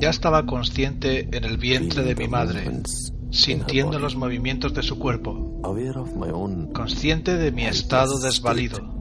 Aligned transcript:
Ya 0.00 0.10
estaba 0.10 0.46
consciente 0.46 1.28
en 1.36 1.44
el 1.44 1.56
vientre 1.56 2.02
de 2.02 2.14
mi 2.14 2.28
madre, 2.28 2.82
sintiendo 3.30 3.98
los 3.98 4.16
movimientos 4.16 4.74
de 4.74 4.82
su 4.82 4.98
cuerpo, 4.98 5.60
consciente 6.72 7.36
de 7.36 7.52
mi 7.52 7.64
estado 7.64 8.18
desvalido. 8.18 8.92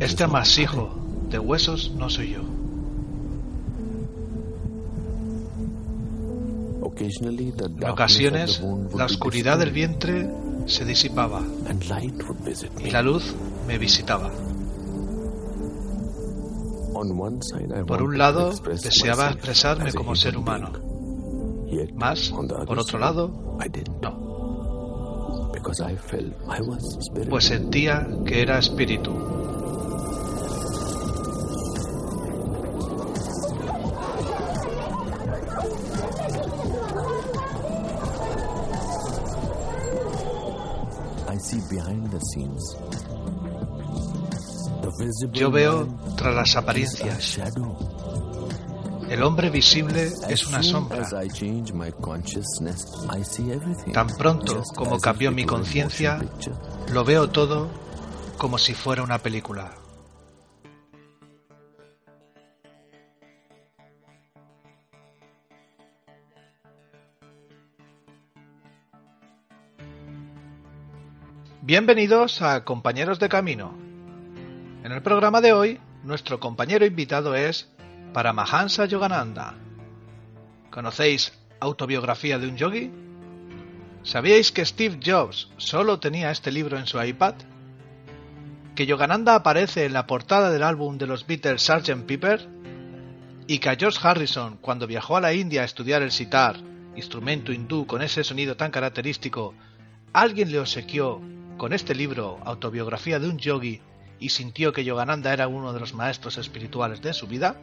Este 0.00 0.24
amasijo 0.24 0.94
de 1.30 1.38
huesos 1.38 1.94
no 1.96 2.10
soy 2.10 2.30
yo. 2.30 2.59
En 6.98 7.88
ocasiones, 7.88 8.62
la 8.94 9.04
oscuridad 9.04 9.58
del 9.58 9.72
vientre 9.72 10.30
se 10.66 10.84
disipaba 10.84 11.42
y 12.84 12.90
la 12.90 13.02
luz 13.02 13.34
me 13.66 13.78
visitaba. 13.78 14.30
Por 17.86 18.02
un 18.02 18.18
lado, 18.18 18.52
deseaba 18.82 19.30
expresarme 19.30 19.92
como 19.92 20.14
ser 20.14 20.36
humano. 20.36 20.72
Más, 21.94 22.30
por 22.66 22.78
otro 22.78 22.98
lado, 22.98 23.56
no. 24.02 24.30
Pues 27.28 27.44
sentía 27.44 28.08
que 28.26 28.42
era 28.42 28.58
espíritu. 28.58 29.12
Yo 45.32 45.50
veo 45.50 45.86
tras 46.16 46.34
las 46.34 46.56
apariencias. 46.56 47.38
El 49.08 49.22
hombre 49.24 49.50
visible 49.50 50.12
es 50.28 50.46
una 50.46 50.62
sombra. 50.62 51.08
Tan 53.92 54.06
pronto 54.08 54.62
como 54.76 55.00
cambió 55.00 55.32
mi 55.32 55.44
conciencia, 55.44 56.20
lo 56.92 57.04
veo 57.04 57.28
todo 57.30 57.68
como 58.38 58.56
si 58.56 58.72
fuera 58.74 59.02
una 59.02 59.18
película. 59.18 59.74
Bienvenidos 71.62 72.40
a 72.40 72.64
Compañeros 72.64 73.18
de 73.18 73.28
Camino. 73.28 73.74
En 74.82 74.92
el 74.92 75.02
programa 75.02 75.42
de 75.42 75.52
hoy, 75.52 75.78
nuestro 76.02 76.40
compañero 76.40 76.86
invitado 76.86 77.34
es 77.34 77.68
Paramahansa 78.14 78.86
Yogananda. 78.86 79.56
¿Conocéis 80.70 81.34
Autobiografía 81.60 82.38
de 82.38 82.48
un 82.48 82.56
yogi? 82.56 82.90
¿Sabíais 84.02 84.52
que 84.52 84.64
Steve 84.64 85.00
Jobs 85.04 85.50
solo 85.58 86.00
tenía 86.00 86.30
este 86.30 86.50
libro 86.50 86.78
en 86.78 86.86
su 86.86 86.98
iPad? 86.98 87.34
¿Que 88.74 88.86
Yogananda 88.86 89.34
aparece 89.34 89.84
en 89.84 89.92
la 89.92 90.06
portada 90.06 90.50
del 90.50 90.62
álbum 90.62 90.96
de 90.96 91.08
los 91.08 91.26
Beatles 91.26 91.60
Sgt. 91.62 92.06
Pepper? 92.06 92.48
¿Y 93.46 93.58
que 93.58 93.68
a 93.68 93.76
George 93.76 93.98
Harrison, 94.02 94.56
cuando 94.62 94.86
viajó 94.86 95.18
a 95.18 95.20
la 95.20 95.34
India 95.34 95.60
a 95.60 95.66
estudiar 95.66 96.00
el 96.00 96.10
sitar, 96.10 96.56
instrumento 96.96 97.52
hindú 97.52 97.86
con 97.86 98.00
ese 98.00 98.24
sonido 98.24 98.56
tan 98.56 98.70
característico, 98.70 99.52
alguien 100.14 100.50
le 100.50 100.58
obsequió 100.58 101.20
con 101.60 101.74
este 101.74 101.94
libro, 101.94 102.38
Autobiografía 102.42 103.18
de 103.18 103.28
un 103.28 103.36
yogi, 103.36 103.82
y 104.18 104.30
sintió 104.30 104.72
que 104.72 104.82
Yogananda 104.82 105.30
era 105.30 105.46
uno 105.46 105.74
de 105.74 105.80
los 105.80 105.92
maestros 105.92 106.38
espirituales 106.38 107.02
de 107.02 107.12
su 107.12 107.26
vida? 107.26 107.54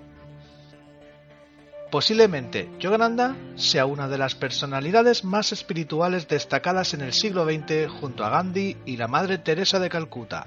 Posiblemente 1.90 2.70
Yogananda 2.78 3.36
sea 3.56 3.88
una 3.88 4.08
de 4.08 4.20
las 4.20 4.36
personalidades 4.36 5.24
más 5.24 5.52
espirituales 5.52 6.28
destacadas 6.28 6.94
en 6.94 7.02
el 7.02 7.12
siglo 7.12 7.46
XX 7.46 7.90
junto 7.90 8.24
a 8.24 8.30
Gandhi 8.30 8.78
y 8.86 8.98
la 8.98 9.08
Madre 9.08 9.40
Teresa 9.40 9.80
de 9.80 9.90
Calcuta. 9.90 10.46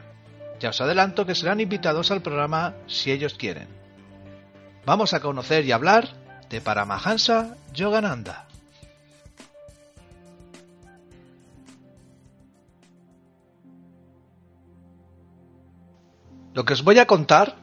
Ya 0.61 0.69
os 0.69 0.81
adelanto 0.81 1.27
que 1.27 1.35
serán 1.35 1.59
invitados 1.59 2.13
al 2.13 2.23
programa 2.23 2.77
si 2.87 3.11
ellos 3.11 3.35
quieren. 3.35 3.67
Vamos 4.87 5.13
a 5.13 5.19
conocer 5.19 5.65
y 5.65 5.73
hablar 5.73 6.09
de 6.49 6.61
Paramahansa 6.61 7.57
Yogananda. 7.75 8.47
Lo 16.53 16.65
que 16.65 16.73
os 16.73 16.83
voy 16.83 16.99
a 16.99 17.07
contar 17.07 17.57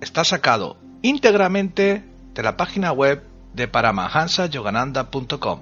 está 0.00 0.24
sacado 0.24 0.78
íntegramente 1.02 2.04
de 2.34 2.42
la 2.42 2.56
página 2.56 2.92
web 2.92 3.22
de 3.54 3.68
paramahansayogananda.com. 3.68 5.60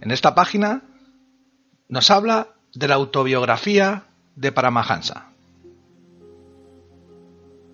En 0.00 0.10
esta 0.10 0.34
página 0.34 0.82
nos 1.88 2.10
habla 2.10 2.48
de 2.74 2.88
la 2.88 2.96
autobiografía 2.96 4.04
de 4.36 4.52
Paramahansa. 4.52 5.28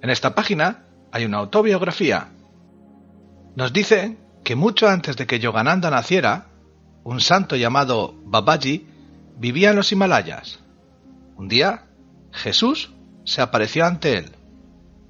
En 0.02 0.10
esta 0.10 0.34
página 0.34 0.84
hay 1.10 1.24
una 1.24 1.38
autobiografía. 1.38 2.28
Nos 3.56 3.72
dice 3.72 4.18
que 4.44 4.54
mucho 4.54 4.88
antes 4.88 5.16
de 5.16 5.26
que 5.26 5.40
Yogananda 5.40 5.90
naciera, 5.90 6.46
un 7.02 7.20
santo 7.20 7.56
llamado 7.56 8.14
Babaji 8.24 8.86
vivía 9.36 9.70
en 9.70 9.76
los 9.76 9.90
Himalayas. 9.90 10.60
Un 11.36 11.48
día, 11.48 11.86
Jesús 12.30 12.92
se 13.30 13.42
apareció 13.42 13.86
ante 13.86 14.18
él 14.18 14.32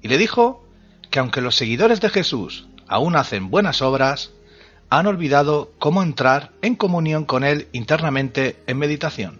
y 0.03 0.07
le 0.07 0.19
dijo 0.19 0.63
que 1.09 1.17
aunque 1.17 1.41
los 1.41 1.55
seguidores 1.55 2.01
de 2.01 2.09
Jesús 2.09 2.67
aún 2.87 3.15
hacen 3.15 3.49
buenas 3.49 3.81
obras, 3.81 4.29
han 4.91 5.07
olvidado 5.07 5.71
cómo 5.79 6.03
entrar 6.03 6.51
en 6.61 6.75
comunión 6.75 7.25
con 7.25 7.43
él 7.43 7.67
internamente 7.71 8.61
en 8.67 8.77
meditación. 8.77 9.39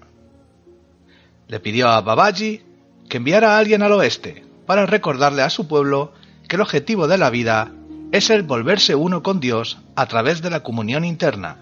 Le 1.47 1.59
pidió 1.59 1.89
a 1.89 2.01
Babaji 2.01 2.63
que 3.07 3.17
enviara 3.17 3.53
a 3.55 3.59
alguien 3.59 3.83
al 3.83 3.91
oeste 3.91 4.47
para 4.65 4.87
recordarle 4.87 5.43
a 5.43 5.51
su 5.51 5.67
pueblo 5.67 6.13
que 6.47 6.55
el 6.55 6.63
objetivo 6.63 7.07
de 7.07 7.19
la 7.19 7.29
vida 7.29 7.71
es 8.11 8.31
el 8.31 8.41
volverse 8.41 8.95
uno 8.95 9.21
con 9.21 9.39
Dios 9.39 9.77
a 9.95 10.07
través 10.07 10.41
de 10.41 10.49
la 10.49 10.63
comunión 10.63 11.05
interna. 11.05 11.57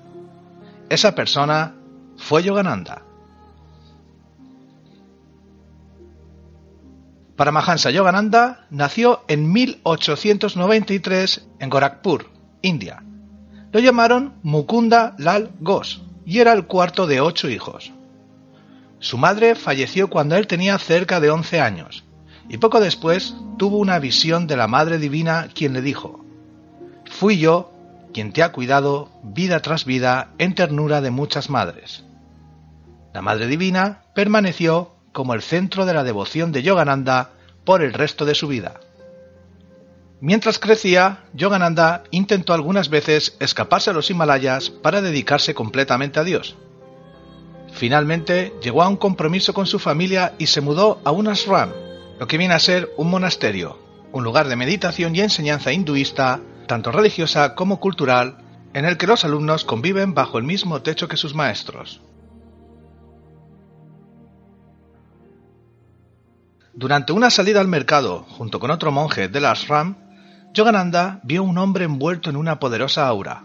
Esa 0.88 1.16
persona 1.16 1.76
fue 2.16 2.44
Yogananda. 2.44 3.09
Paramahansa 7.40 7.90
Yogananda 7.90 8.66
nació 8.70 9.24
en 9.30 9.50
1893 9.54 11.48
en 11.60 11.70
Gorakhpur, 11.70 12.30
India. 12.62 13.02
Lo 13.72 13.80
llamaron 13.80 14.34
Mukunda 14.44 15.16
Lal 15.18 15.52
Ghosh 15.62 16.00
y 16.26 16.40
era 16.40 16.52
el 16.52 16.66
cuarto 16.66 17.08
de 17.08 17.22
ocho 17.22 17.48
hijos. 17.48 17.94
Su 19.00 19.18
madre 19.18 19.56
falleció 19.56 20.10
cuando 20.10 20.36
él 20.36 20.48
tenía 20.48 20.78
cerca 20.80 21.22
de 21.22 21.30
11 21.30 21.62
años 21.62 22.04
y 22.50 22.58
poco 22.58 22.82
después 22.82 23.36
tuvo 23.58 23.78
una 23.78 24.00
visión 24.00 24.46
de 24.46 24.58
la 24.58 24.68
Madre 24.68 24.98
Divina 24.98 25.48
quien 25.56 25.72
le 25.72 25.82
dijo, 25.82 26.20
Fui 27.10 27.38
yo 27.38 27.72
quien 28.14 28.34
te 28.34 28.44
ha 28.44 28.52
cuidado 28.52 29.12
vida 29.24 29.62
tras 29.62 29.86
vida 29.86 30.34
en 30.40 30.56
ternura 30.56 31.00
de 31.00 31.12
muchas 31.12 31.50
madres. 31.50 32.04
La 33.14 33.22
Madre 33.22 33.48
Divina 33.48 34.02
permaneció 34.14 35.00
como 35.12 35.34
el 35.34 35.42
centro 35.42 35.86
de 35.86 35.94
la 35.94 36.04
devoción 36.04 36.52
de 36.52 36.64
Yogananda 36.64 37.32
por 37.70 37.84
el 37.84 37.94
resto 37.94 38.26
de 38.26 38.34
su 38.34 38.48
vida. 38.48 38.80
Mientras 40.22 40.58
crecía, 40.58 41.26
Yogananda 41.36 42.02
intentó 42.10 42.56
algunas 42.56 42.90
veces 42.90 43.38
escaparse 43.40 43.92
a 43.92 43.94
los 43.94 44.10
Himalayas 44.10 44.72
para 44.72 45.04
dedicarse 45.04 45.54
completamente 45.54 46.20
a 46.20 46.24
Dios. 46.24 46.56
Finalmente 47.72 48.56
llegó 48.64 48.82
a 48.82 48.88
un 48.88 48.98
compromiso 48.98 49.54
con 49.54 49.68
su 49.68 49.78
familia 49.78 50.34
y 50.40 50.48
se 50.48 50.62
mudó 50.62 51.00
a 51.04 51.12
un 51.12 51.28
ashram, 51.28 51.70
lo 52.20 52.26
que 52.26 52.40
viene 52.40 52.56
a 52.56 52.60
ser 52.60 52.90
un 52.98 53.12
monasterio, 53.12 53.78
un 54.14 54.24
lugar 54.24 54.48
de 54.48 54.56
meditación 54.56 55.16
y 55.16 55.20
enseñanza 55.20 55.72
hinduista, 55.72 56.40
tanto 56.66 56.92
religiosa 56.92 57.54
como 57.54 57.80
cultural, 57.80 58.40
en 58.74 58.86
el 58.86 58.98
que 58.98 59.06
los 59.06 59.26
alumnos 59.26 59.64
conviven 59.64 60.16
bajo 60.16 60.40
el 60.40 60.44
mismo 60.44 60.82
techo 60.82 61.08
que 61.08 61.18
sus 61.18 61.36
maestros. 61.36 62.02
Durante 66.80 67.12
una 67.12 67.30
salida 67.30 67.60
al 67.60 67.68
mercado, 67.68 68.26
junto 68.30 68.62
con 68.62 68.72
otro 68.72 68.90
monje 68.90 69.28
del 69.28 69.44
ashram, 69.44 69.98
Yogananda 70.54 71.20
vio 71.24 71.44
un 71.44 71.58
hombre 71.58 71.84
envuelto 71.84 72.30
en 72.30 72.38
una 72.38 72.58
poderosa 72.58 73.06
aura. 73.06 73.44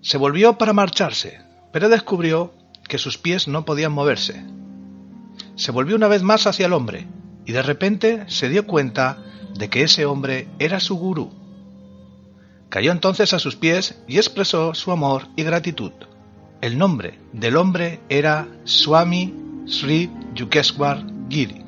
Se 0.00 0.16
volvió 0.16 0.56
para 0.58 0.74
marcharse, 0.74 1.40
pero 1.72 1.88
descubrió 1.88 2.54
que 2.86 2.98
sus 2.98 3.18
pies 3.18 3.48
no 3.48 3.64
podían 3.64 3.90
moverse. 3.90 4.44
Se 5.56 5.72
volvió 5.72 5.96
una 5.96 6.06
vez 6.06 6.22
más 6.22 6.46
hacia 6.46 6.66
el 6.66 6.72
hombre 6.72 7.08
y 7.46 7.50
de 7.50 7.62
repente 7.62 8.26
se 8.28 8.48
dio 8.48 8.64
cuenta 8.64 9.18
de 9.58 9.68
que 9.68 9.82
ese 9.82 10.06
hombre 10.06 10.46
era 10.60 10.78
su 10.78 10.94
gurú. 10.94 11.32
Cayó 12.68 12.92
entonces 12.92 13.32
a 13.32 13.40
sus 13.40 13.56
pies 13.56 14.00
y 14.06 14.18
expresó 14.18 14.72
su 14.74 14.92
amor 14.92 15.26
y 15.34 15.42
gratitud. 15.42 15.90
el 16.60 16.78
nombre 16.78 17.18
del 17.32 17.56
hombre 17.56 17.98
era 18.08 18.46
Swami 18.62 19.34
Sri 19.66 20.08
Yukeswar 20.36 21.04
Giri. 21.28 21.61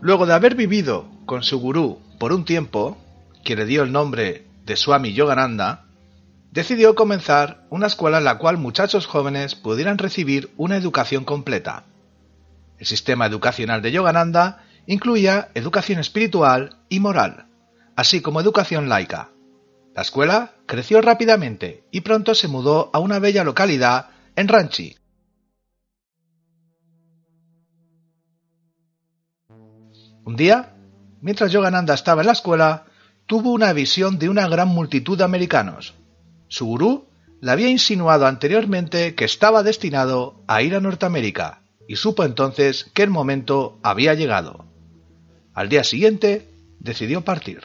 Luego 0.00 0.26
de 0.26 0.34
haber 0.34 0.54
vivido 0.54 1.08
con 1.26 1.42
su 1.42 1.58
gurú 1.58 1.98
por 2.18 2.32
un 2.32 2.44
tiempo, 2.44 2.96
que 3.44 3.56
le 3.56 3.64
dio 3.64 3.82
el 3.82 3.92
nombre 3.92 4.46
de 4.64 4.76
Swami 4.76 5.12
Yogananda, 5.12 5.86
decidió 6.52 6.94
comenzar 6.94 7.66
una 7.70 7.86
escuela 7.86 8.18
en 8.18 8.24
la 8.24 8.38
cual 8.38 8.58
muchachos 8.58 9.06
jóvenes 9.06 9.54
pudieran 9.54 9.98
recibir 9.98 10.52
una 10.56 10.76
educación 10.76 11.24
completa. 11.24 11.84
El 12.78 12.86
sistema 12.86 13.26
educacional 13.26 13.82
de 13.82 13.90
Yogananda 13.90 14.64
incluía 14.86 15.48
educación 15.54 15.98
espiritual 15.98 16.76
y 16.88 17.00
moral, 17.00 17.46
así 17.96 18.20
como 18.20 18.40
educación 18.40 18.88
laica. 18.88 19.30
La 19.96 20.02
escuela 20.02 20.52
creció 20.66 21.00
rápidamente 21.00 21.82
y 21.90 22.02
pronto 22.02 22.36
se 22.36 22.46
mudó 22.46 22.90
a 22.92 23.00
una 23.00 23.18
bella 23.18 23.42
localidad 23.42 24.10
en 24.36 24.46
Ranchi. 24.46 24.97
Un 30.28 30.36
día, 30.36 30.74
mientras 31.22 31.52
Yogananda 31.52 31.94
estaba 31.94 32.20
en 32.20 32.26
la 32.26 32.34
escuela, 32.34 32.84
tuvo 33.24 33.50
una 33.50 33.72
visión 33.72 34.18
de 34.18 34.28
una 34.28 34.46
gran 34.46 34.68
multitud 34.68 35.16
de 35.16 35.24
americanos. 35.24 35.94
Su 36.48 36.66
gurú 36.66 37.08
le 37.40 37.50
había 37.50 37.70
insinuado 37.70 38.26
anteriormente 38.26 39.14
que 39.14 39.24
estaba 39.24 39.62
destinado 39.62 40.44
a 40.46 40.60
ir 40.60 40.74
a 40.74 40.80
Norteamérica, 40.80 41.62
y 41.88 41.96
supo 41.96 42.24
entonces 42.24 42.90
que 42.92 43.04
el 43.04 43.08
momento 43.08 43.78
había 43.82 44.12
llegado. 44.12 44.66
Al 45.54 45.70
día 45.70 45.82
siguiente, 45.82 46.50
decidió 46.78 47.22
partir. 47.24 47.62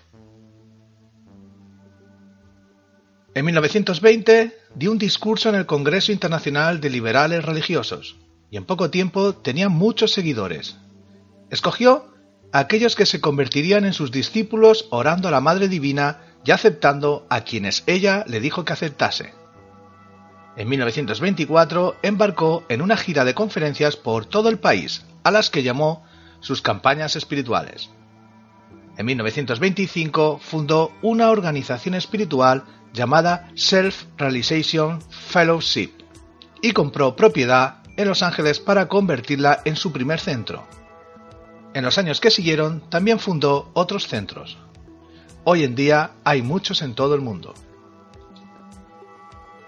En 3.34 3.44
1920 3.44 4.58
dio 4.74 4.90
un 4.90 5.00
discurso 5.00 5.50
en 5.50 5.56
el 5.56 5.66
Congreso 5.66 6.14
Internacional 6.14 6.80
de 6.80 6.92
Liberales 6.92 7.44
Religiosos 7.44 8.16
y 8.50 8.56
en 8.56 8.64
poco 8.64 8.90
tiempo 8.90 9.36
tenía 9.36 9.68
muchos 9.68 10.14
seguidores. 10.14 10.78
Escogió 11.50 12.13
aquellos 12.54 12.96
que 12.96 13.08
se 13.08 13.20
convertirían 13.20 13.84
en 13.84 13.94
sus 13.94 14.12
discípulos 14.12 14.88
orando 14.92 15.28
a 15.28 15.32
la 15.32 15.42
Madre 15.42 15.68
Divina 15.68 16.22
y 16.46 16.52
aceptando 16.52 17.26
a 17.30 17.42
quienes 17.42 17.84
ella 17.88 18.24
le 18.28 18.40
dijo 18.40 18.64
que 18.64 18.74
aceptase. 18.74 19.34
En 20.56 20.70
1924 20.70 21.96
embarcó 22.04 22.64
en 22.70 22.84
una 22.84 22.96
gira 22.96 23.26
de 23.26 23.34
conferencias 23.34 23.98
por 23.98 24.28
todo 24.28 24.50
el 24.50 24.60
país, 24.60 25.04
a 25.24 25.32
las 25.32 25.50
que 25.50 25.64
llamó 25.64 26.06
sus 26.42 26.62
campañas 26.62 27.16
espirituales. 27.16 27.90
En 28.98 29.08
1925 29.08 30.40
fundó 30.40 30.92
una 31.02 31.32
organización 31.32 31.96
espiritual 31.96 32.66
llamada 32.94 33.50
Self-Realization 33.56 35.02
Fellowship 35.10 35.90
y 36.62 36.72
compró 36.72 37.16
propiedad 37.16 37.78
en 37.98 38.08
Los 38.08 38.22
Ángeles 38.22 38.60
para 38.60 38.88
convertirla 38.88 39.62
en 39.66 39.76
su 39.76 39.92
primer 39.92 40.20
centro. 40.20 40.68
En 41.74 41.84
los 41.84 41.98
años 41.98 42.20
que 42.20 42.30
siguieron 42.30 42.82
también 42.90 43.20
fundó 43.20 43.72
otros 43.74 44.08
centros. 44.08 44.58
Hoy 45.44 45.64
en 45.64 45.74
día 45.74 46.12
hay 46.24 46.44
muchos 46.44 46.84
en 46.84 46.94
todo 46.94 47.16
el 47.16 47.22
mundo. 47.22 47.56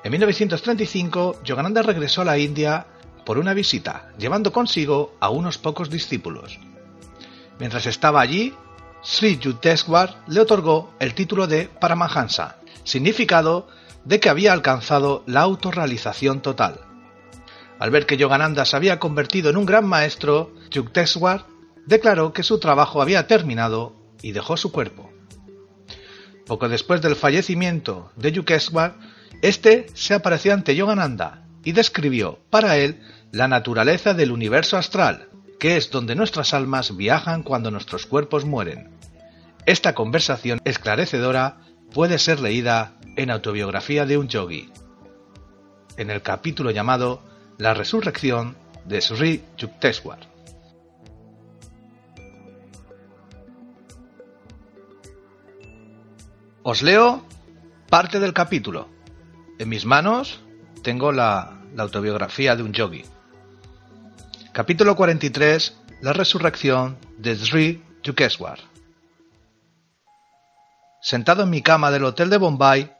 En 0.03 0.11
1935, 0.11 1.41
Yogananda 1.43 1.81
regresó 1.81 2.21
a 2.21 2.25
la 2.25 2.37
India 2.37 2.85
por 3.25 3.39
una 3.39 3.55
visita, 3.55 4.13
llevando 4.19 4.53
consigo 4.53 5.15
a 5.19 5.29
unos 5.29 5.57
pocos 5.57 5.89
discípulos. 5.89 6.59
Mientras 7.57 7.87
estaba 7.87 8.21
allí, 8.21 8.53
Sri 9.01 9.39
Yukteswar 9.39 10.23
le 10.27 10.41
otorgó 10.41 10.93
el 10.99 11.15
título 11.15 11.47
de 11.47 11.67
Paramahansa, 11.67 12.57
significado 12.83 13.67
de 14.03 14.19
que 14.19 14.29
había 14.29 14.53
alcanzado 14.53 15.23
la 15.25 15.41
autorrealización 15.41 16.41
total. 16.41 16.81
Al 17.79 17.89
ver 17.89 18.05
que 18.05 18.17
Yogananda 18.17 18.63
se 18.63 18.75
había 18.75 18.99
convertido 18.99 19.49
en 19.49 19.57
un 19.57 19.65
gran 19.65 19.87
maestro, 19.87 20.53
Yukteswar 20.69 21.54
declaró 21.85 22.33
que 22.33 22.43
su 22.43 22.59
trabajo 22.59 23.01
había 23.01 23.27
terminado 23.27 23.95
y 24.21 24.31
dejó 24.31 24.57
su 24.57 24.71
cuerpo. 24.71 25.11
Poco 26.45 26.69
después 26.69 27.01
del 27.01 27.15
fallecimiento 27.15 28.11
de 28.15 28.31
Yukteswar, 28.31 28.95
este 29.41 29.87
se 29.93 30.13
apareció 30.13 30.53
ante 30.53 30.75
Yogananda 30.75 31.45
y 31.63 31.71
describió 31.71 32.39
para 32.49 32.77
él 32.77 33.01
la 33.31 33.47
naturaleza 33.47 34.13
del 34.13 34.31
universo 34.31 34.77
astral, 34.77 35.29
que 35.59 35.77
es 35.77 35.89
donde 35.89 36.15
nuestras 36.15 36.53
almas 36.53 36.95
viajan 36.95 37.43
cuando 37.43 37.71
nuestros 37.71 38.05
cuerpos 38.05 38.45
mueren. 38.45 38.91
Esta 39.65 39.95
conversación 39.95 40.61
esclarecedora 40.63 41.57
puede 41.91 42.19
ser 42.19 42.39
leída 42.39 42.93
en 43.15 43.31
Autobiografía 43.31 44.05
de 44.05 44.17
un 44.17 44.27
Yogi, 44.27 44.69
en 45.97 46.11
el 46.11 46.21
capítulo 46.21 46.71
llamado 46.71 47.23
La 47.57 47.73
resurrección 47.73 48.55
de 48.85 49.01
Sri 49.01 49.43
Yukteswar. 49.57 50.34
Os 56.67 56.81
leo 56.81 57.21
parte 57.91 58.19
del 58.19 58.33
capítulo. 58.33 58.89
En 59.59 59.69
mis 59.69 59.85
manos 59.85 60.41
tengo 60.81 61.11
la, 61.11 61.61
autobiografía 61.77 62.55
de 62.55 62.63
un 62.63 62.73
yogi. 62.73 63.05
Capítulo 64.51 64.95
43. 64.95 65.77
La 66.01 66.11
resurrección 66.11 66.97
de 67.19 67.35
Sri 67.35 67.83
Yukteswar. 68.01 68.57
Sentado 71.03 71.43
en 71.43 71.51
mi 71.51 71.61
cama 71.61 71.91
del 71.91 72.03
hotel 72.03 72.31
de 72.31 72.37
Bombay, 72.37 72.91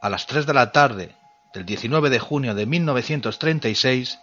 a 0.00 0.08
las 0.08 0.28
3 0.28 0.46
de 0.46 0.54
la 0.54 0.70
tarde 0.70 1.16
del 1.52 1.66
19 1.66 2.10
de 2.10 2.20
junio 2.20 2.54
de 2.54 2.66
1936, 2.66 4.20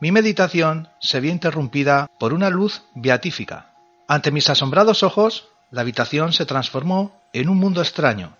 mi 0.00 0.10
meditación 0.10 0.88
se 1.00 1.20
vio 1.20 1.30
interrumpida 1.30 2.08
por 2.18 2.32
una 2.32 2.48
luz 2.48 2.80
beatífica. 2.94 3.74
Ante 4.08 4.30
mis 4.30 4.48
asombrados 4.48 5.02
ojos, 5.02 5.48
la 5.70 5.82
habitación 5.82 6.32
se 6.32 6.46
transformó 6.46 7.23
en 7.34 7.48
un 7.48 7.58
mundo 7.58 7.82
extraño 7.82 8.36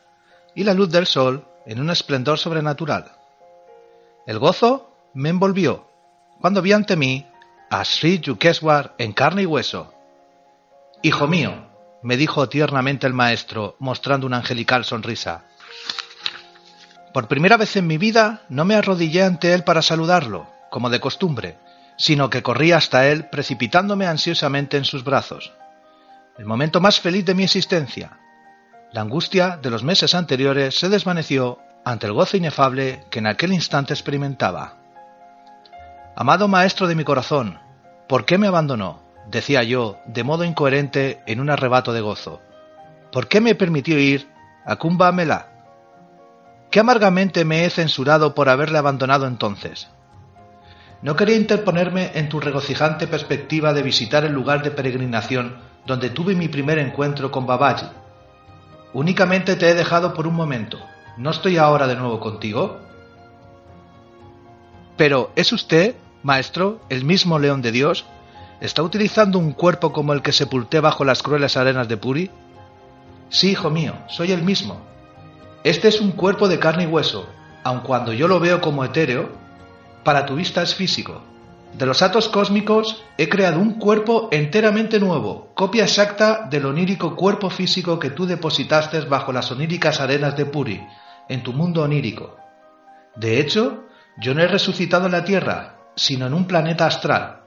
y 0.54 0.64
la 0.64 0.72
luz 0.72 0.88
del 0.90 1.06
sol 1.06 1.44
en 1.66 1.80
un 1.80 1.90
esplendor 1.90 2.38
sobrenatural. 2.38 3.10
El 4.26 4.38
gozo 4.38 4.90
me 5.12 5.28
envolvió 5.28 5.90
cuando 6.40 6.62
vi 6.62 6.72
ante 6.72 6.96
mí 6.96 7.26
a 7.70 7.84
Sri 7.84 8.20
Yukteswar 8.20 8.94
en 8.98 9.12
carne 9.12 9.42
y 9.42 9.46
hueso. 9.46 9.92
Hijo 11.02 11.26
mío, 11.26 11.66
me 12.02 12.16
dijo 12.16 12.48
tiernamente 12.48 13.06
el 13.06 13.14
maestro, 13.14 13.76
mostrando 13.80 14.26
una 14.26 14.38
angelical 14.38 14.84
sonrisa. 14.84 15.44
Por 17.12 17.28
primera 17.28 17.56
vez 17.56 17.76
en 17.76 17.86
mi 17.86 17.98
vida 17.98 18.42
no 18.48 18.64
me 18.64 18.74
arrodillé 18.76 19.24
ante 19.24 19.54
él 19.54 19.64
para 19.64 19.82
saludarlo, 19.82 20.46
como 20.70 20.88
de 20.88 21.00
costumbre, 21.00 21.58
sino 21.96 22.30
que 22.30 22.42
corrí 22.42 22.72
hasta 22.72 23.08
él 23.08 23.28
precipitándome 23.28 24.06
ansiosamente 24.06 24.76
en 24.76 24.84
sus 24.84 25.02
brazos. 25.02 25.52
El 26.38 26.44
momento 26.44 26.80
más 26.80 27.00
feliz 27.00 27.24
de 27.24 27.34
mi 27.34 27.44
existencia. 27.44 28.18
La 28.94 29.00
angustia 29.00 29.58
de 29.60 29.70
los 29.70 29.82
meses 29.82 30.14
anteriores 30.14 30.78
se 30.78 30.88
desvaneció 30.88 31.58
ante 31.84 32.06
el 32.06 32.12
gozo 32.12 32.36
inefable 32.36 33.02
que 33.10 33.18
en 33.18 33.26
aquel 33.26 33.52
instante 33.52 33.92
experimentaba. 33.92 34.76
Amado 36.14 36.46
maestro 36.46 36.86
de 36.86 36.94
mi 36.94 37.02
corazón, 37.02 37.58
¿por 38.06 38.24
qué 38.24 38.38
me 38.38 38.46
abandonó? 38.46 39.02
decía 39.28 39.64
yo, 39.64 39.98
de 40.06 40.22
modo 40.22 40.44
incoherente, 40.44 41.24
en 41.26 41.40
un 41.40 41.50
arrebato 41.50 41.92
de 41.92 42.02
gozo. 42.02 42.40
¿Por 43.10 43.26
qué 43.26 43.40
me 43.40 43.56
permitió 43.56 43.98
ir 43.98 44.28
a 44.64 44.76
Kumbha 44.76 45.10
Mela? 45.10 45.48
¿Qué 46.70 46.78
amargamente 46.78 47.44
me 47.44 47.64
he 47.64 47.70
censurado 47.70 48.32
por 48.32 48.48
haberle 48.48 48.78
abandonado 48.78 49.26
entonces? 49.26 49.88
No 51.02 51.16
quería 51.16 51.34
interponerme 51.34 52.12
en 52.14 52.28
tu 52.28 52.38
regocijante 52.38 53.08
perspectiva 53.08 53.72
de 53.72 53.82
visitar 53.82 54.24
el 54.24 54.34
lugar 54.34 54.62
de 54.62 54.70
peregrinación 54.70 55.56
donde 55.84 56.10
tuve 56.10 56.36
mi 56.36 56.46
primer 56.46 56.78
encuentro 56.78 57.32
con 57.32 57.44
Babaji. 57.44 57.86
Únicamente 58.94 59.56
te 59.56 59.68
he 59.68 59.74
dejado 59.74 60.14
por 60.14 60.28
un 60.28 60.34
momento. 60.34 60.78
¿No 61.16 61.30
estoy 61.30 61.56
ahora 61.56 61.88
de 61.88 61.96
nuevo 61.96 62.20
contigo? 62.20 62.78
Pero, 64.96 65.32
¿es 65.34 65.52
usted, 65.52 65.96
maestro, 66.22 66.80
el 66.88 67.04
mismo 67.04 67.40
león 67.40 67.60
de 67.60 67.72
Dios? 67.72 68.04
¿Está 68.60 68.84
utilizando 68.84 69.40
un 69.40 69.50
cuerpo 69.50 69.92
como 69.92 70.12
el 70.12 70.22
que 70.22 70.30
sepulté 70.30 70.78
bajo 70.78 71.04
las 71.04 71.24
crueles 71.24 71.56
arenas 71.56 71.88
de 71.88 71.96
Puri? 71.96 72.30
Sí, 73.30 73.50
hijo 73.50 73.68
mío, 73.68 73.94
soy 74.08 74.30
el 74.30 74.42
mismo. 74.42 74.80
Este 75.64 75.88
es 75.88 76.00
un 76.00 76.12
cuerpo 76.12 76.46
de 76.46 76.60
carne 76.60 76.84
y 76.84 76.86
hueso, 76.86 77.28
aun 77.64 77.80
cuando 77.80 78.12
yo 78.12 78.28
lo 78.28 78.38
veo 78.38 78.60
como 78.60 78.84
etéreo, 78.84 79.28
para 80.04 80.24
tu 80.24 80.36
vista 80.36 80.62
es 80.62 80.76
físico. 80.76 81.20
De 81.76 81.86
los 81.86 82.02
atos 82.02 82.28
cósmicos 82.28 83.02
he 83.18 83.28
creado 83.28 83.60
un 83.60 83.74
cuerpo 83.74 84.28
enteramente 84.30 85.00
nuevo, 85.00 85.50
copia 85.54 85.84
exacta 85.84 86.46
del 86.48 86.66
onírico 86.66 87.16
cuerpo 87.16 87.50
físico 87.50 87.98
que 87.98 88.10
tú 88.10 88.26
depositaste 88.26 89.00
bajo 89.00 89.32
las 89.32 89.50
oníricas 89.50 90.00
arenas 90.00 90.36
de 90.36 90.46
Puri, 90.46 90.86
en 91.28 91.42
tu 91.42 91.52
mundo 91.52 91.82
onírico. 91.82 92.36
De 93.16 93.40
hecho, 93.40 93.84
yo 94.18 94.34
no 94.34 94.42
he 94.42 94.48
resucitado 94.48 95.06
en 95.06 95.12
la 95.12 95.24
Tierra, 95.24 95.76
sino 95.96 96.26
en 96.26 96.34
un 96.34 96.46
planeta 96.46 96.86
astral, 96.86 97.44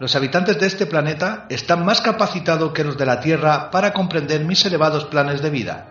los 0.00 0.16
habitantes 0.16 0.58
de 0.58 0.66
este 0.66 0.86
planeta 0.86 1.46
están 1.48 1.84
más 1.84 2.00
capacitados 2.00 2.72
que 2.72 2.82
los 2.82 2.98
de 2.98 3.06
la 3.06 3.20
Tierra 3.20 3.70
para 3.70 3.92
comprender 3.92 4.44
mis 4.44 4.66
elevados 4.66 5.04
planes 5.04 5.40
de 5.40 5.50
vida. 5.50 5.86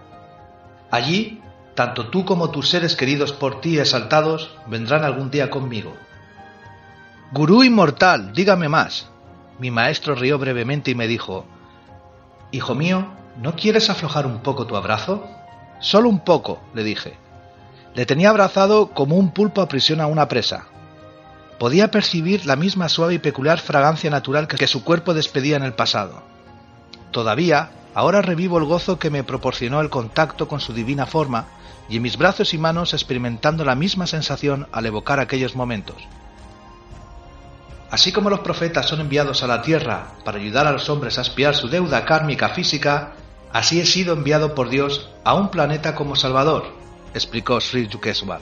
Allí 0.92 1.42
tanto 1.74 2.10
tú 2.10 2.26
como 2.26 2.52
tus 2.52 2.70
seres 2.70 2.98
queridos 2.98 3.32
por 3.32 3.62
ti 3.62 3.80
exaltados 3.80 4.52
vendrán 4.68 5.06
algún 5.06 5.32
día 5.32 5.50
conmigo. 5.50 5.96
Gurú 7.34 7.64
inmortal, 7.64 8.32
dígame 8.32 8.70
más. 8.70 9.08
Mi 9.58 9.72
maestro 9.72 10.14
rió 10.14 10.38
brevemente 10.38 10.92
y 10.92 10.96
me 10.96 11.08
dijo, 11.08 11.48
Hijo 12.52 12.76
mío, 12.76 13.08
¿no 13.42 13.56
quieres 13.56 13.90
aflojar 13.90 14.28
un 14.28 14.44
poco 14.44 14.68
tu 14.68 14.76
abrazo? 14.76 15.28
Solo 15.80 16.10
un 16.10 16.20
poco, 16.20 16.62
le 16.76 16.84
dije. 16.84 17.18
Le 17.96 18.06
tenía 18.06 18.30
abrazado 18.30 18.92
como 18.92 19.16
un 19.16 19.32
pulpo 19.32 19.62
aprisiona 19.62 20.04
a 20.04 20.08
una 20.08 20.28
presa. 20.28 20.66
Podía 21.58 21.90
percibir 21.90 22.46
la 22.46 22.56
misma 22.56 22.88
suave 22.88 23.16
y 23.16 23.20
peculiar 23.20 23.60
fragancia 23.60 24.12
natural 24.12 24.48
que 24.48 24.68
su 24.68 24.84
cuerpo 24.84 25.16
despedía 25.16 25.58
en 25.58 25.64
el 25.64 25.74
pasado. 25.74 26.22
Todavía, 27.10 27.72
ahora 27.96 28.22
revivo 28.22 28.60
el 28.60 28.66
gozo 28.66 29.00
que 29.00 29.10
me 29.10 29.24
proporcionó 29.24 29.82
el 29.82 29.90
contacto 29.90 30.48
con 30.48 30.60
su 30.60 30.72
divina 30.72 31.08
forma 31.08 31.48
y 31.90 31.98
en 31.98 32.04
mis 32.04 32.16
brazos 32.16 32.54
y 32.54 32.60
manos 32.60 32.94
experimentando 32.94 33.66
la 33.66 33.74
misma 33.74 34.06
sensación 34.06 34.68
al 34.72 34.86
evocar 34.86 35.20
aquellos 35.20 35.56
momentos. 35.56 35.98
Así 37.94 38.12
como 38.12 38.32
los 38.32 38.40
profetas 38.40 38.88
son 38.88 39.02
enviados 39.02 39.44
a 39.44 39.48
la 39.48 39.62
tierra 39.62 40.16
para 40.26 40.40
ayudar 40.40 40.66
a 40.66 40.72
los 40.72 40.90
hombres 40.90 41.20
a 41.20 41.22
espiar 41.22 41.54
su 41.54 41.68
deuda 41.68 42.06
kármica 42.06 42.50
física, 42.50 43.14
así 43.52 43.80
he 43.80 43.86
sido 43.86 44.16
enviado 44.16 44.56
por 44.56 44.70
Dios 44.70 45.12
a 45.24 45.36
un 45.36 45.52
planeta 45.52 45.94
como 45.94 46.16
Salvador, 46.16 46.74
explicó 47.14 47.62
Sri 47.62 47.88
Yukteswar. 47.88 48.42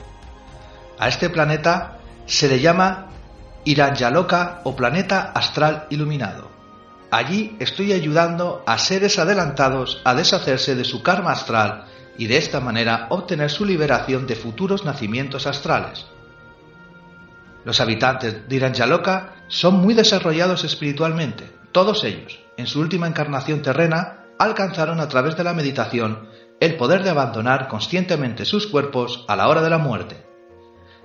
A 0.98 1.06
este 1.06 1.28
planeta 1.28 1.98
se 2.24 2.48
le 2.48 2.60
llama 2.60 3.08
Iranyaloka 3.66 4.62
o 4.64 4.74
planeta 4.74 5.32
astral 5.34 5.86
iluminado. 5.90 6.50
Allí 7.10 7.54
estoy 7.60 7.92
ayudando 7.92 8.62
a 8.66 8.78
seres 8.78 9.18
adelantados 9.18 10.00
a 10.04 10.14
deshacerse 10.14 10.74
de 10.76 10.84
su 10.84 11.02
karma 11.02 11.32
astral 11.32 11.84
y 12.16 12.26
de 12.26 12.38
esta 12.38 12.60
manera 12.60 13.06
obtener 13.10 13.50
su 13.50 13.66
liberación 13.66 14.26
de 14.26 14.34
futuros 14.34 14.86
nacimientos 14.86 15.46
astrales. 15.46 16.06
Los 17.64 17.80
habitantes 17.80 18.48
de 18.48 18.56
Iranyaloka 18.56 19.44
son 19.48 19.74
muy 19.74 19.94
desarrollados 19.94 20.64
espiritualmente. 20.64 21.50
Todos 21.72 22.04
ellos, 22.04 22.40
en 22.56 22.66
su 22.66 22.80
última 22.80 23.06
encarnación 23.06 23.62
terrena, 23.62 24.26
alcanzaron 24.38 25.00
a 25.00 25.08
través 25.08 25.36
de 25.36 25.44
la 25.44 25.54
meditación 25.54 26.28
el 26.60 26.76
poder 26.76 27.02
de 27.02 27.10
abandonar 27.10 27.68
conscientemente 27.68 28.44
sus 28.44 28.66
cuerpos 28.66 29.24
a 29.28 29.36
la 29.36 29.48
hora 29.48 29.62
de 29.62 29.70
la 29.70 29.78
muerte. 29.78 30.26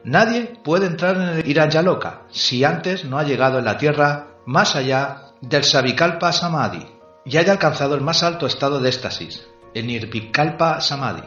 Nadie 0.04 0.54
puede 0.64 0.86
entrar 0.86 1.16
en 1.18 1.30
el 1.30 1.48
Iranyaloka 1.48 2.24
si 2.30 2.64
antes 2.64 3.06
no 3.06 3.18
ha 3.18 3.24
llegado 3.24 3.60
en 3.60 3.66
la 3.66 3.78
tierra 3.78 4.28
más 4.46 4.76
allá 4.76 5.34
del 5.42 5.64
Savikalpa 5.64 6.32
Samadhi 6.32 6.86
y 7.26 7.38
haya 7.38 7.52
alcanzado 7.52 7.96
el 7.96 8.02
más 8.02 8.24
alto 8.24 8.48
estado 8.48 8.80
de 8.80 8.90
éxtasis, 8.90 9.48
el 9.74 9.88
Nirvikalpa 9.88 10.80
Samadhi. 10.82 11.24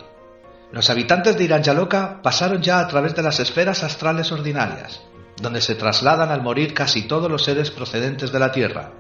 Los 0.73 0.89
habitantes 0.89 1.37
de 1.37 1.45
Iranyaloka 1.45 2.23
pasaron 2.23 2.63
ya 2.63 2.79
a 2.79 2.89
través 2.89 3.15
de 3.15 3.23
las 3.23 3.41
esferas 3.41 3.83
astrales 3.83 4.31
ordinarias, 4.33 5.03
donde 5.41 5.61
se 5.61 5.75
trasladan 5.75 6.31
al 6.31 6.43
morir 6.43 6.75
casi 6.75 7.03
todos 7.03 7.31
los 7.31 7.45
seres 7.45 7.71
procedentes 7.71 8.33
de 8.33 8.39
la 8.39 8.53
Tierra, 8.53 8.93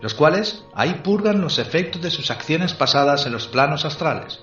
los 0.00 0.14
cuales 0.14 0.64
ahí 0.74 1.00
purgan 1.04 1.40
los 1.40 1.58
efectos 1.58 2.02
de 2.02 2.10
sus 2.10 2.30
acciones 2.30 2.74
pasadas 2.74 3.26
en 3.26 3.32
los 3.32 3.46
planos 3.46 3.84
astrales. 3.84 4.40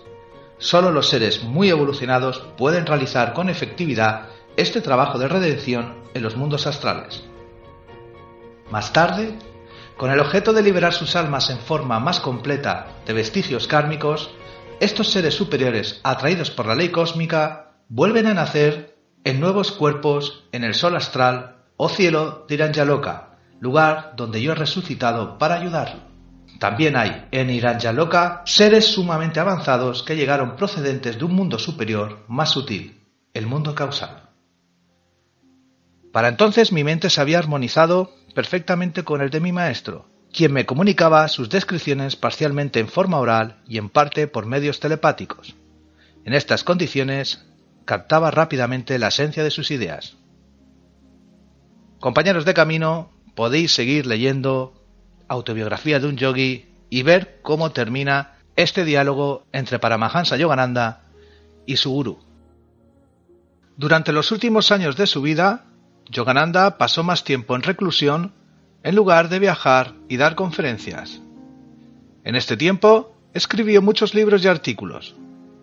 Solo 0.57 0.91
los 0.91 1.09
seres 1.09 1.43
muy 1.43 1.69
evolucionados 1.69 2.39
pueden 2.57 2.85
realizar 2.85 3.33
con 3.33 3.49
efectividad 3.49 4.27
este 4.57 4.81
trabajo 4.81 5.17
de 5.17 5.27
redención 5.27 6.03
en 6.13 6.23
los 6.23 6.35
mundos 6.35 6.67
astrales. 6.67 7.23
Más 8.71 8.93
tarde, 8.93 9.37
con 9.97 10.11
el 10.11 10.19
objeto 10.19 10.53
de 10.53 10.61
liberar 10.61 10.93
sus 10.93 11.15
almas 11.15 11.49
en 11.49 11.59
forma 11.59 11.99
más 11.99 12.19
completa 12.19 12.87
de 13.05 13.13
vestigios 13.13 13.67
kármicos, 13.67 14.31
estos 14.79 15.11
seres 15.11 15.33
superiores, 15.33 15.99
atraídos 16.03 16.51
por 16.51 16.65
la 16.65 16.75
ley 16.75 16.89
cósmica, 16.89 17.73
vuelven 17.89 18.27
a 18.27 18.33
nacer 18.33 18.88
en 19.23 19.39
nuevos 19.39 19.71
cuerpos 19.71 20.45
en 20.51 20.63
el 20.63 20.73
sol 20.73 20.95
astral 20.95 21.57
o 21.77 21.89
cielo 21.89 22.45
de 22.47 22.55
Iranyaloka, 22.55 23.37
lugar 23.59 24.13
donde 24.15 24.41
yo 24.41 24.51
he 24.51 24.55
resucitado 24.55 25.37
para 25.37 25.55
ayudarlo. 25.55 26.01
También 26.59 26.97
hay 26.97 27.27
en 27.31 27.49
Iranyaloka 27.49 28.41
seres 28.45 28.85
sumamente 28.85 29.39
avanzados 29.39 30.03
que 30.03 30.15
llegaron 30.15 30.55
procedentes 30.55 31.17
de 31.17 31.25
un 31.25 31.33
mundo 31.33 31.57
superior 31.57 32.25
más 32.27 32.49
sutil, 32.49 32.99
el 33.33 33.47
mundo 33.47 33.75
causal. 33.75 34.29
Para 36.11 36.27
entonces 36.27 36.71
mi 36.71 36.83
mente 36.83 37.09
se 37.09 37.21
había 37.21 37.37
armonizado 37.37 38.11
perfectamente 38.33 39.03
con 39.03 39.21
el 39.21 39.29
de 39.29 39.39
mi 39.39 39.51
maestro, 39.51 40.07
quien 40.33 40.51
me 40.53 40.65
comunicaba 40.65 41.27
sus 41.27 41.49
descripciones 41.49 42.15
parcialmente 42.15 42.79
en 42.79 42.87
forma 42.87 43.19
oral 43.19 43.61
y 43.67 43.77
en 43.77 43.89
parte 43.89 44.27
por 44.27 44.45
medios 44.45 44.79
telepáticos. 44.79 45.55
En 46.25 46.33
estas 46.33 46.63
condiciones 46.63 47.45
captaba 47.85 48.31
rápidamente 48.31 48.99
la 48.99 49.07
esencia 49.07 49.43
de 49.43 49.51
sus 49.51 49.71
ideas. 49.71 50.17
Compañeros 51.99 52.45
de 52.45 52.53
camino, 52.53 53.11
podéis 53.35 53.73
seguir 53.73 54.05
leyendo 54.05 54.73
Autobiografía 55.27 55.99
de 55.99 56.07
un 56.07 56.17
yogi 56.17 56.65
y 56.89 57.03
ver 57.03 57.39
cómo 57.43 57.71
termina 57.71 58.33
este 58.55 58.83
diálogo 58.83 59.45
entre 59.51 59.77
Paramahansa 59.77 60.37
Yogananda 60.37 61.03
y 61.65 61.77
su 61.77 61.91
gurú. 61.91 62.19
Durante 63.77 64.11
los 64.11 64.31
últimos 64.31 64.71
años 64.71 64.97
de 64.97 65.07
su 65.07 65.21
vida, 65.21 65.65
Yogananda 66.09 66.77
pasó 66.77 67.03
más 67.03 67.23
tiempo 67.23 67.55
en 67.55 67.61
reclusión 67.61 68.33
en 68.83 68.95
lugar 68.95 69.29
de 69.29 69.39
viajar 69.39 69.93
y 70.07 70.17
dar 70.17 70.35
conferencias. 70.35 71.21
En 72.23 72.35
este 72.35 72.57
tiempo 72.57 73.15
escribió 73.33 73.81
muchos 73.81 74.13
libros 74.13 74.43
y 74.43 74.47
artículos. 74.47 75.15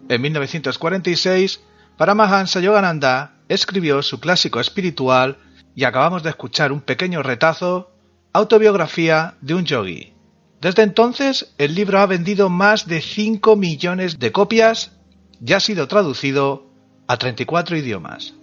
En 0.09 0.23
1946, 0.23 1.61
Paramahansa 1.97 2.61
Yogananda 2.61 3.33
escribió 3.49 4.03
su 4.03 4.21
clásico 4.21 4.61
espiritual 4.61 5.39
y 5.75 5.85
acabamos 5.85 6.23
de 6.23 6.31
escuchar 6.31 6.73
un 6.73 6.81
pequeño 6.81 7.23
retazo, 7.23 7.93
Autobiografía 8.33 9.35
de 9.41 9.55
un 9.55 9.65
yogi. 9.65 10.13
Desde 10.61 10.83
entonces, 10.83 11.55
el 11.57 11.75
libro 11.75 12.01
ha 12.01 12.07
vendido 12.07 12.51
más 12.51 12.87
de 12.87 13.01
5 13.01 13.57
millones 13.57 14.19
de 14.19 14.31
copias 14.31 14.93
y 15.41 15.55
ha 15.55 15.61
sido 15.61 15.89
traducido 15.89 16.67
a 17.07 17.17
34 17.17 17.79
idiomas. 17.79 18.35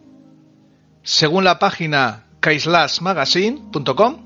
Según 1.04 1.44
la 1.44 1.60
página 1.60 2.24
kaislasmagazine.com, 2.40 4.18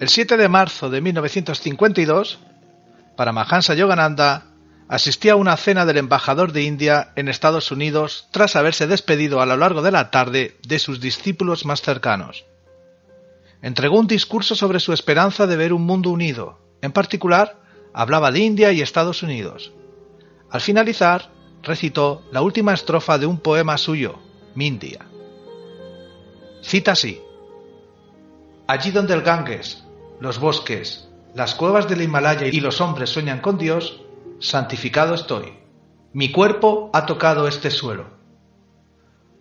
el 0.00 0.08
7 0.08 0.38
de 0.38 0.48
marzo 0.48 0.88
de 0.88 1.02
1952, 1.02 2.38
Paramahansa 3.16 3.74
Yogananda 3.74 4.53
asistía 4.88 5.32
a 5.32 5.36
una 5.36 5.56
cena 5.56 5.86
del 5.86 5.96
embajador 5.96 6.52
de 6.52 6.62
India 6.62 7.12
en 7.16 7.28
Estados 7.28 7.70
Unidos 7.70 8.28
tras 8.30 8.56
haberse 8.56 8.86
despedido 8.86 9.40
a 9.40 9.46
lo 9.46 9.56
largo 9.56 9.82
de 9.82 9.92
la 9.92 10.10
tarde 10.10 10.56
de 10.66 10.78
sus 10.78 11.00
discípulos 11.00 11.64
más 11.64 11.82
cercanos. 11.82 12.44
Entregó 13.62 13.98
un 13.98 14.06
discurso 14.06 14.54
sobre 14.54 14.80
su 14.80 14.92
esperanza 14.92 15.46
de 15.46 15.56
ver 15.56 15.72
un 15.72 15.86
mundo 15.86 16.10
unido. 16.10 16.58
En 16.82 16.92
particular, 16.92 17.56
hablaba 17.94 18.30
de 18.30 18.40
India 18.40 18.72
y 18.72 18.82
Estados 18.82 19.22
Unidos. 19.22 19.72
Al 20.50 20.60
finalizar, 20.60 21.30
recitó 21.62 22.22
la 22.30 22.42
última 22.42 22.74
estrofa 22.74 23.16
de 23.16 23.26
un 23.26 23.38
poema 23.38 23.78
suyo, 23.78 24.18
Mindia. 24.54 25.06
Cita 26.62 26.92
así. 26.92 27.20
Allí 28.66 28.90
donde 28.90 29.14
el 29.14 29.22
Ganges, 29.22 29.84
los 30.20 30.38
bosques, 30.38 31.08
las 31.34 31.54
cuevas 31.54 31.88
del 31.88 32.02
Himalaya 32.02 32.46
y 32.46 32.60
los 32.60 32.80
hombres 32.80 33.10
sueñan 33.10 33.40
con 33.40 33.58
Dios, 33.58 34.03
santificado 34.40 35.14
estoy. 35.14 35.54
Mi 36.12 36.30
cuerpo 36.30 36.90
ha 36.92 37.06
tocado 37.06 37.48
este 37.48 37.70
suelo. 37.70 38.06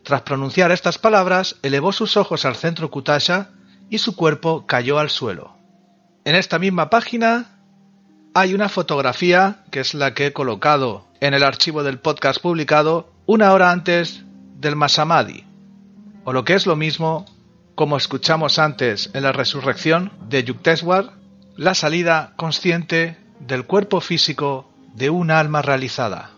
Tras 0.04 0.22
pronunciar 0.24 0.72
estas 0.72 0.98
palabras, 0.98 1.58
elevó 1.62 1.92
sus 1.92 2.18
ojos 2.18 2.46
al 2.46 2.56
centro 2.56 2.90
Kutasha 2.90 3.52
y 3.90 4.00
su 4.00 4.16
cuerpo 4.16 4.66
cayó 4.66 5.00
al 5.00 5.10
suelo. 5.10 5.56
En 6.26 6.36
esta 6.36 6.60
misma 6.60 6.90
página 6.90 7.60
hay 8.34 8.54
una 8.54 8.70
fotografía, 8.70 9.64
que 9.72 9.80
es 9.80 9.94
la 9.94 10.14
que 10.14 10.28
he 10.28 10.34
colocado 10.34 11.08
en 11.22 11.34
el 11.34 11.44
archivo 11.44 11.84
del 11.84 12.00
podcast 12.00 12.42
publicado 12.42 13.14
una 13.26 13.54
hora 13.54 13.72
antes 13.72 14.24
del 14.58 14.76
Masamadi, 14.76 15.46
o 16.24 16.34
lo 16.34 16.44
que 16.44 16.56
es 16.56 16.66
lo 16.66 16.76
mismo, 16.76 17.26
como 17.76 17.96
escuchamos 17.96 18.60
antes 18.60 19.10
en 19.14 19.24
la 19.24 19.32
resurrección 19.32 20.12
de 20.28 20.44
Yukteswar, 20.44 21.14
la 21.56 21.76
salida 21.76 22.34
consciente 22.36 23.18
del 23.40 23.66
cuerpo 23.66 24.02
físico 24.02 24.73
de 24.94 25.10
un 25.10 25.32
alma 25.32 25.62
realizada. 25.62 26.32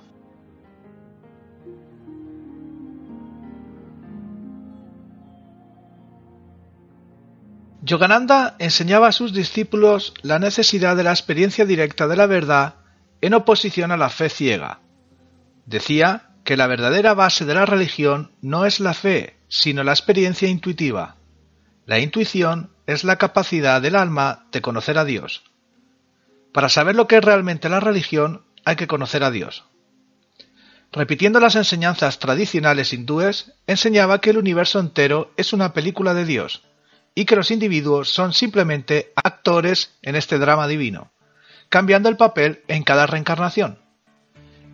Yogananda 7.86 8.56
enseñaba 8.58 9.10
a 9.10 9.12
sus 9.12 9.32
discípulos 9.32 10.16
la 10.24 10.40
necesidad 10.40 10.96
de 10.96 11.04
la 11.04 11.12
experiencia 11.12 11.66
directa 11.66 12.08
de 12.08 12.16
la 12.16 12.26
verdad 12.26 12.78
en 13.22 13.36
oposición 13.36 13.92
a 13.92 13.98
la 13.98 14.10
fe 14.10 14.30
ciega. 14.30 14.80
Decía 15.68 16.32
que 16.44 16.58
la 16.58 16.66
verdadera 16.66 17.14
base 17.14 17.46
de 17.46 17.54
la 17.54 17.68
religión 17.68 18.32
no 18.42 18.66
es 18.66 18.80
la 18.80 18.96
fe, 18.96 19.38
sino 19.50 19.84
la 19.84 19.92
experiencia 19.92 20.48
intuitiva. 20.48 21.18
La 21.86 22.00
intuición 22.00 22.72
es 22.88 23.04
la 23.04 23.18
capacidad 23.18 23.82
del 23.82 23.96
alma 23.96 24.48
de 24.52 24.62
conocer 24.62 24.98
a 24.98 25.06
Dios. 25.06 25.44
Para 26.56 26.70
saber 26.70 26.96
lo 26.96 27.06
que 27.06 27.18
es 27.18 27.22
realmente 27.22 27.68
la 27.68 27.82
religión 27.82 28.46
hay 28.64 28.78
que 28.78 28.88
conocer 28.88 29.26
a 29.26 29.30
Dios. 29.30 29.66
repitiendo 30.94 31.42
las 31.42 31.58
enseñanzas 31.58 32.18
tradicionales 32.20 32.94
hindúes, 32.94 33.52
enseñaba 33.68 34.22
que 34.22 34.30
el 34.30 34.38
universo 34.38 34.80
entero 34.80 35.34
es 35.36 35.52
una 35.52 35.74
película 35.74 36.14
de 36.14 36.24
Dios 36.24 36.64
y 37.14 37.26
que 37.26 37.36
los 37.36 37.52
individuos 37.52 38.10
son 38.10 38.32
simplemente 38.32 39.12
actores 39.18 39.98
en 40.02 40.16
este 40.16 40.38
drama 40.38 40.66
divino, 40.70 41.12
cambiando 41.68 42.08
el 42.08 42.16
papel 42.16 42.64
en 42.70 42.84
cada 42.84 43.06
reencarnación. 43.06 43.78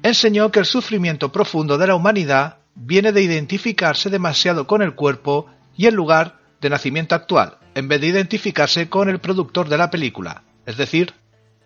Enseñó 0.03 0.51
que 0.51 0.59
el 0.59 0.65
sufrimiento 0.65 1.31
profundo 1.31 1.79
de 1.79 1.87
la 1.87 1.95
humanidad 1.95 2.57
viene 2.75 3.11
de 3.11 3.23
identificarse 3.23 4.11
demasiado 4.11 4.67
con 4.67 4.83
el 4.83 4.93
cuerpo 4.93 5.49
y 5.75 5.87
el 5.87 5.95
lugar 5.95 6.37
de 6.61 6.69
nacimiento 6.69 7.15
actual, 7.15 7.57
en 7.73 7.87
vez 7.87 7.99
de 8.01 8.07
identificarse 8.07 8.87
con 8.87 9.09
el 9.09 9.17
productor 9.19 9.67
de 9.67 9.79
la 9.79 9.89
película, 9.89 10.43
es 10.67 10.77
decir, 10.77 11.15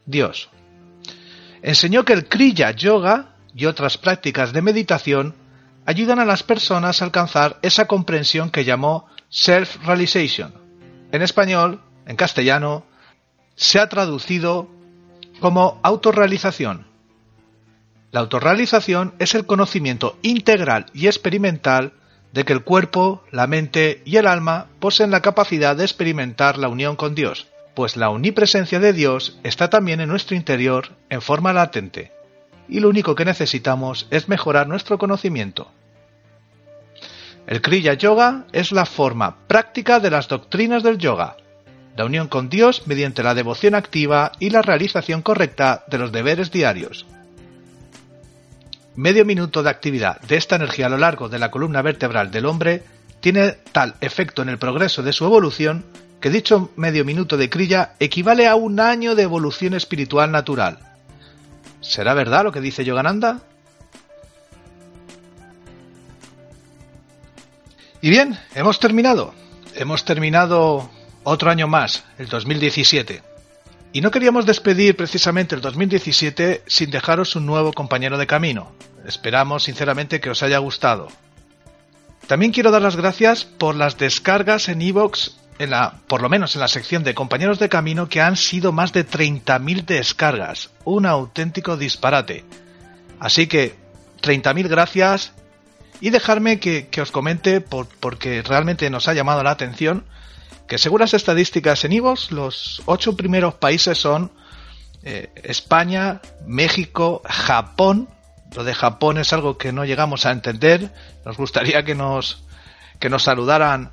Dios. 0.05 0.49
Enseñó 1.61 2.05
que 2.05 2.13
el 2.13 2.27
Kriya 2.27 2.71
Yoga 2.71 3.35
y 3.55 3.65
otras 3.65 3.97
prácticas 3.97 4.53
de 4.53 4.61
meditación 4.61 5.35
ayudan 5.85 6.19
a 6.19 6.25
las 6.25 6.43
personas 6.43 7.01
a 7.01 7.05
alcanzar 7.05 7.59
esa 7.61 7.85
comprensión 7.87 8.49
que 8.49 8.65
llamó 8.65 9.07
self-realization. 9.29 10.53
En 11.11 11.21
español, 11.21 11.81
en 12.05 12.15
castellano, 12.15 12.85
se 13.55 13.79
ha 13.79 13.89
traducido 13.89 14.69
como 15.39 15.79
autorrealización. 15.83 16.87
La 18.11 18.21
autorrealización 18.21 19.13
es 19.19 19.35
el 19.35 19.45
conocimiento 19.45 20.17
integral 20.21 20.87
y 20.93 21.07
experimental 21.07 21.93
de 22.31 22.45
que 22.45 22.53
el 22.53 22.63
cuerpo, 22.63 23.23
la 23.31 23.47
mente 23.47 24.01
y 24.05 24.17
el 24.17 24.27
alma 24.27 24.67
poseen 24.79 25.11
la 25.11 25.21
capacidad 25.21 25.75
de 25.75 25.83
experimentar 25.83 26.57
la 26.57 26.67
unión 26.67 26.95
con 26.95 27.15
Dios, 27.15 27.47
pues 27.75 27.97
la 27.97 28.09
omnipresencia 28.09 28.79
de 28.79 28.93
Dios 28.93 29.37
está 29.43 29.69
también 29.69 29.99
en 29.99 30.09
nuestro 30.09 30.35
interior 30.35 30.89
en 31.09 31.21
forma 31.21 31.53
latente 31.53 32.11
y 32.67 32.79
lo 32.79 32.89
único 32.89 33.15
que 33.15 33.25
necesitamos 33.25 34.07
es 34.09 34.27
mejorar 34.27 34.67
nuestro 34.67 34.97
conocimiento. 34.97 35.71
El 37.47 37.61
Kriya 37.61 37.93
Yoga 37.93 38.45
es 38.53 38.71
la 38.71 38.85
forma 38.85 39.37
práctica 39.47 39.99
de 39.99 40.09
las 40.09 40.27
doctrinas 40.27 40.81
del 40.81 40.97
yoga, 40.97 41.37
la 41.95 42.05
unión 42.05 42.27
con 42.27 42.49
Dios 42.49 42.87
mediante 42.87 43.21
la 43.21 43.35
devoción 43.35 43.75
activa 43.75 44.31
y 44.39 44.49
la 44.49 44.63
realización 44.63 45.21
correcta 45.21 45.83
de 45.87 45.99
los 45.99 46.11
deberes 46.11 46.51
diarios. 46.51 47.05
Medio 48.95 49.25
minuto 49.25 49.61
de 49.61 49.69
actividad 49.69 50.19
de 50.21 50.37
esta 50.37 50.55
energía 50.55 50.87
a 50.87 50.89
lo 50.89 50.97
largo 50.97 51.29
de 51.29 51.37
la 51.37 51.51
columna 51.51 51.81
vertebral 51.81 52.31
del 52.31 52.45
hombre 52.45 52.83
tiene 53.19 53.51
tal 53.71 53.95
efecto 54.01 54.41
en 54.41 54.49
el 54.49 54.57
progreso 54.57 55.03
de 55.03 55.13
su 55.13 55.25
evolución 55.25 55.85
que 56.25 56.31
dicho 56.31 56.71
medio 56.75 57.05
minuto 57.05 57.37
de 57.37 57.51
Kriya 57.51 57.93
equivale 57.99 58.47
a 58.47 58.55
un 58.55 58.79
año 58.79 59.13
de 59.13 59.21
evolución 59.21 59.75
espiritual 59.75 60.31
natural 60.31 60.79
¿Será 61.81 62.15
verdad 62.15 62.43
lo 62.43 62.51
que 62.51 62.61
dice 62.61 62.83
Yogananda? 62.83 63.43
Y 68.01 68.09
bien, 68.09 68.39
hemos 68.55 68.79
terminado. 68.79 69.35
Hemos 69.75 70.03
terminado 70.03 70.89
otro 71.23 71.51
año 71.51 71.67
más, 71.67 72.05
el 72.17 72.25
2017. 72.25 73.21
Y 73.93 74.01
no 74.01 74.09
queríamos 74.09 74.47
despedir 74.47 74.97
precisamente 74.97 75.53
el 75.53 75.61
2017 75.61 76.63
sin 76.65 76.89
dejaros 76.89 77.35
un 77.35 77.45
nuevo 77.45 77.71
compañero 77.71 78.17
de 78.17 78.25
camino. 78.25 78.71
Esperamos 79.05 79.65
sinceramente 79.65 80.19
que 80.19 80.31
os 80.31 80.41
haya 80.41 80.57
gustado. 80.57 81.07
También 82.25 82.51
quiero 82.51 82.71
dar 82.71 82.81
las 82.81 82.95
gracias 82.95 83.45
por 83.45 83.75
las 83.75 83.99
descargas 83.99 84.69
en 84.69 84.81
iVoox 84.81 85.44
en 85.59 85.69
la, 85.69 86.01
por 86.07 86.21
lo 86.21 86.29
menos 86.29 86.55
en 86.55 86.61
la 86.61 86.67
sección 86.67 87.03
de 87.03 87.13
compañeros 87.13 87.59
de 87.59 87.69
camino, 87.69 88.09
que 88.09 88.21
han 88.21 88.35
sido 88.35 88.71
más 88.71 88.93
de 88.93 89.07
30.000 89.07 89.85
descargas. 89.85 90.69
Un 90.83 91.05
auténtico 91.05 91.77
disparate. 91.77 92.43
Así 93.19 93.47
que, 93.47 93.75
30.000 94.21 94.67
gracias. 94.67 95.33
Y 96.01 96.09
dejarme 96.09 96.59
que, 96.59 96.89
os 97.01 97.11
comente, 97.11 97.61
por, 97.61 97.87
porque 97.99 98.41
realmente 98.41 98.89
nos 98.89 99.07
ha 99.07 99.13
llamado 99.13 99.43
la 99.43 99.51
atención, 99.51 100.05
que 100.67 100.77
según 100.77 100.99
las 100.99 101.13
estadísticas 101.13 101.85
en 101.85 101.93
IVOS, 101.93 102.31
los 102.31 102.81
ocho 102.85 103.15
primeros 103.15 103.53
países 103.53 103.97
son 103.97 104.31
eh, 105.03 105.29
España, 105.43 106.21
México, 106.45 107.21
Japón. 107.25 108.09
Lo 108.55 108.63
de 108.63 108.73
Japón 108.73 109.17
es 109.17 109.31
algo 109.31 109.57
que 109.57 109.71
no 109.71 109.85
llegamos 109.85 110.25
a 110.25 110.31
entender. 110.31 110.91
Nos 111.23 111.37
gustaría 111.37 111.85
que 111.85 111.95
nos, 111.95 112.43
que 112.99 113.09
nos 113.09 113.23
saludaran 113.23 113.91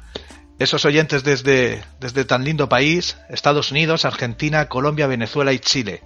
esos 0.62 0.84
oyentes 0.84 1.24
desde, 1.24 1.82
desde 2.00 2.24
tan 2.24 2.44
lindo 2.44 2.68
país, 2.68 3.16
Estados 3.28 3.70
Unidos, 3.70 4.04
Argentina, 4.04 4.68
Colombia, 4.68 5.06
Venezuela 5.06 5.52
y 5.52 5.58
Chile. 5.58 6.02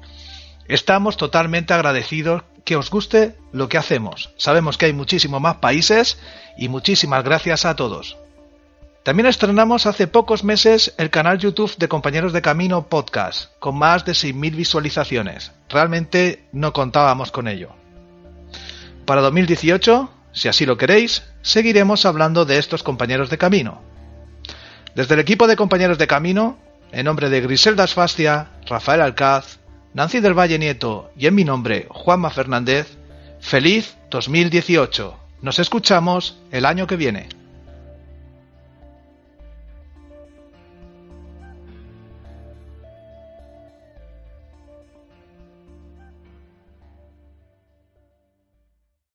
Estamos 0.69 1.17
totalmente 1.17 1.75
agradecidos 1.75 2.43
que 2.65 2.77
os 2.77 2.91
guste 2.91 3.37
lo 3.53 3.69
que 3.69 3.79
hacemos. 3.79 4.31
Sabemos 4.37 4.77
que 4.77 4.87
hay 4.87 4.93
muchísimos 4.93 5.41
más 5.41 5.57
países 5.57 6.19
y 6.57 6.69
muchísimas 6.69 7.23
gracias 7.23 7.65
a 7.65 7.77
todos. 7.77 8.17
También 9.05 9.27
estrenamos 9.27 9.87
hace 9.87 10.09
pocos 10.09 10.43
meses 10.43 10.93
el 10.99 11.11
canal 11.11 11.39
YouTube 11.39 11.77
de 11.77 11.87
Compañeros 11.87 12.33
de 12.33 12.43
Camino 12.43 12.89
Podcast, 12.89 13.53
con 13.61 13.79
más 13.79 14.05
de 14.05 14.13
6.000 14.13 14.57
visualizaciones. 14.57 15.53
Realmente 15.69 16.45
no 16.51 16.73
contábamos 16.73 17.31
con 17.31 17.47
ello. 17.47 17.71
Para 19.05 19.21
2018, 19.21 20.11
si 20.33 20.49
así 20.49 20.67
lo 20.67 20.77
queréis, 20.77 21.23
seguiremos 21.43 22.05
hablando 22.05 22.45
de 22.45 22.59
estos 22.59 22.83
compañeros 22.83 23.31
de 23.31 23.39
camino, 23.39 23.81
desde 24.97 25.13
el 25.13 25.21
equipo 25.21 25.47
de 25.47 25.57
compañeros 25.57 25.99
de 25.99 26.07
camino, 26.07 26.57
en 26.91 27.05
nombre 27.05 27.29
de 27.29 27.43
Griselda 27.43 27.85
Asfastia, 27.85 28.49
Rafael 28.67 29.03
Alcaz, 29.03 29.59
Nancy 29.93 30.21
del 30.21 30.33
Valle 30.33 30.59
Nieto 30.59 31.11
y 31.19 31.27
en 31.27 31.35
mi 31.35 31.45
nombre, 31.45 31.87
Juanma 31.91 32.31
Fernández, 32.31 32.97
feliz 33.39 33.95
2018. 34.11 35.15
Nos 35.43 35.59
escuchamos 35.59 36.39
el 36.51 36.65
año 36.65 36.87
que 36.87 36.97
viene. 36.97 37.29